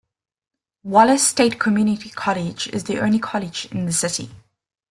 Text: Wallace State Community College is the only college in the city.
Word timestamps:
Wallace 0.81 1.27
State 1.27 1.59
Community 1.59 2.09
College 2.09 2.67
is 2.69 2.85
the 2.85 2.99
only 3.01 3.19
college 3.19 3.67
in 3.71 3.85
the 3.85 3.93
city. 3.93 4.31